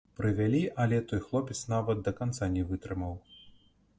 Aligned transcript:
Прывялі, 0.19 0.59
але 0.85 1.01
той 1.11 1.21
хлопец 1.25 1.57
нават 1.73 2.01
да 2.09 2.13
канца 2.21 2.51
не 2.57 2.63
вытрымаў. 2.69 3.13